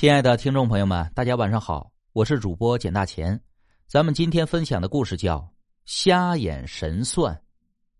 [0.00, 3.38] 亲爱的听众朋友们，大家晚上好，我是主播简大钱。
[3.86, 5.36] 咱们今天分享的故事叫
[5.84, 7.34] 《瞎眼神算》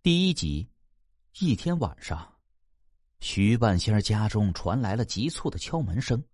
[0.03, 0.67] 第一集。
[1.41, 2.27] 一天晚上，
[3.21, 6.25] 徐半仙家中传来了急促的敲门声。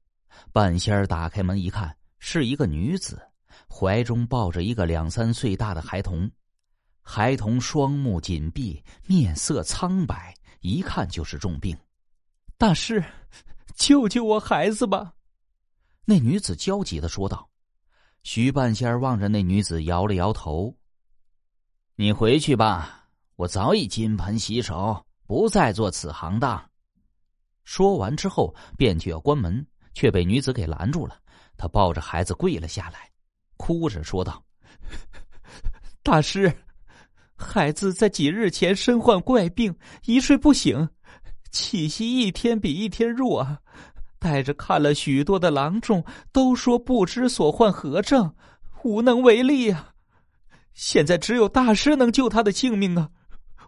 [0.52, 3.21] 半仙打开门一看，是一个女子，
[3.69, 6.30] 怀中抱着一个两三岁大的孩童。
[7.03, 11.76] 孩童双目紧闭，面色苍白，一看就是重病。
[12.56, 13.03] 大师，
[13.74, 15.14] 救救我孩子吧！
[16.09, 17.46] 那女子焦急的说道。
[18.23, 20.74] 徐半仙望着那女子，摇了摇头
[21.95, 26.70] ：“你回去吧，我早已金盆洗手，不再做此行当。”
[27.62, 29.64] 说完之后，便就要关门，
[29.95, 31.20] 却被女子给拦住了。
[31.56, 33.11] 他抱着孩子跪了下来，
[33.56, 34.45] 哭着说道
[36.02, 36.52] ：“大师，
[37.36, 40.88] 孩子在几日前身患怪病，一睡不醒，
[41.52, 43.59] 气息一天比一天弱。”
[44.19, 48.34] 带着看了许多的郎中，都说不知所患何症，
[48.83, 49.92] 无能为力啊！
[50.75, 53.11] 现在只有大师能救他的性命啊！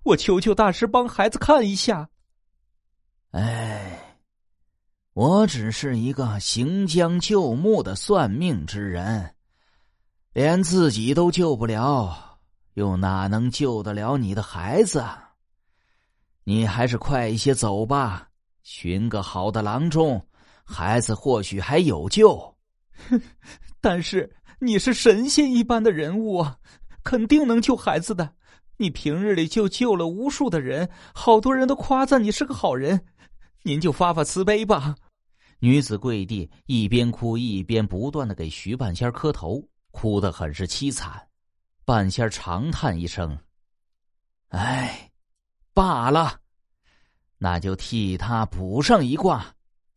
[0.04, 2.08] 我求求大师帮孩子看一下。
[3.32, 4.16] 哎，
[5.12, 9.34] 我只是一个行将就木的算命之人，
[10.32, 12.38] 连自己都救不了，
[12.74, 15.04] 又哪能救得了你的孩子？
[16.44, 18.28] 你还是快一些走吧，
[18.62, 20.24] 寻个好的郎中。
[20.70, 22.54] 孩子或许还有救，
[23.80, 24.30] 但是
[24.60, 26.58] 你是神仙一般的人物啊，
[27.02, 28.34] 肯定能救孩子的。
[28.76, 33.02] 你平日里就救了无数的人，好多人都夸赞你是个好人，
[33.62, 34.94] 您就发发慈悲吧。
[35.58, 41.26] 女子跪地，一边哭一边不断的给徐半仙磕头，哭得很是凄惨。
[41.86, 43.36] 半仙长叹一声
[44.50, 45.10] ：“哎，
[45.72, 46.38] 罢了，
[47.38, 49.46] 那就替他补上一卦。”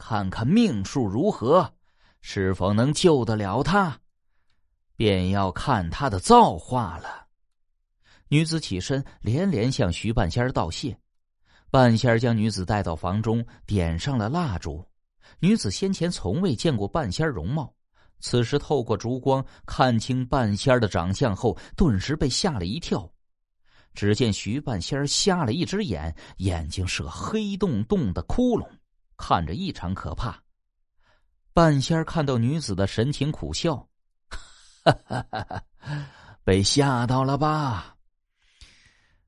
[0.02, 1.72] 看看命数如何，
[2.22, 3.96] 是否能救得了他，
[4.96, 7.28] 便要看他的造化了。
[8.28, 10.98] 女子起身，连连向徐半仙道谢。
[11.70, 14.84] 半仙将女子带到房中，点上了蜡烛。
[15.40, 17.72] 女子先前从未见过半仙容貌，
[18.20, 23.08] 此时透过烛光看清半仙的长相后，顿时被吓了一跳。
[23.94, 28.68] 只见徐半仙瞎了一只眼，眼睛是个黑洞洞的窟窿。
[29.22, 30.42] 看着异常可怕，
[31.54, 33.88] 半仙儿看到女子的神情苦笑，
[34.84, 35.64] 哈哈哈哈
[36.44, 37.96] 被吓到了吧？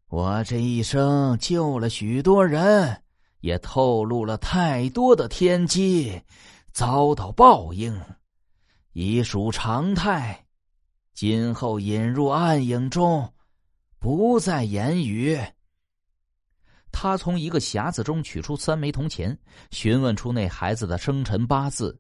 [0.08, 3.04] 我这一生救了许多人，
[3.42, 6.20] 也透露了太多的天机，
[6.72, 8.02] 遭到报应，
[8.94, 10.48] 已属常态。
[11.14, 13.32] 今后引入暗影中，
[14.00, 15.40] 不再言语。
[16.96, 19.38] 他从一个匣子中取出三枚铜钱，
[19.72, 22.00] 询问出那孩子的生辰八字，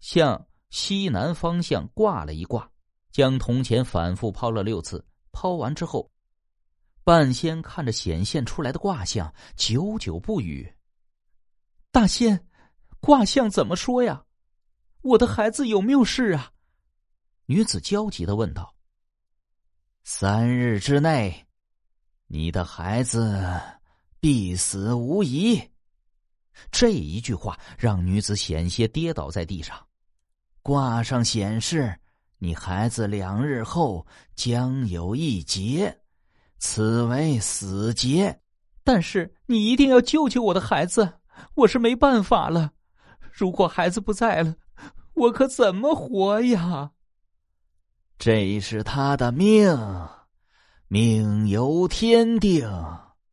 [0.00, 2.68] 向西南方向挂了一卦，
[3.12, 5.06] 将铜钱反复抛了六次。
[5.30, 6.10] 抛完之后，
[7.04, 10.74] 半仙看着显现出来的卦象，久久不语。
[11.92, 12.44] 大仙，
[12.98, 14.24] 卦象怎么说呀？
[15.02, 16.50] 我的孩子有没有事啊？
[17.46, 18.74] 女子焦急的问道。
[20.02, 21.46] 三日之内，
[22.26, 23.79] 你的孩子。
[24.20, 25.60] 必死无疑。
[26.70, 29.76] 这一句话让女子险些跌倒在地上。
[30.62, 31.98] 卦上显示，
[32.38, 35.98] 你孩子两日后将有一劫，
[36.58, 38.38] 此为死劫。
[38.84, 41.20] 但是你一定要救救我的孩子，
[41.54, 42.72] 我是没办法了。
[43.32, 44.54] 如果孩子不在了，
[45.14, 46.90] 我可怎么活呀？
[48.18, 49.74] 这是他的命，
[50.88, 52.68] 命由天定。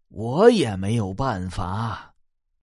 [0.10, 2.07] 我也没有办法。